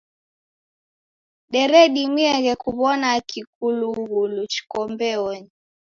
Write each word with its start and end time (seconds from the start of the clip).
Deredimieghe 1.51 2.53
kuw'ona 2.61 3.09
kikulughulu 3.29 4.41
chiko 4.51 4.79
mbeonyi. 4.91 5.51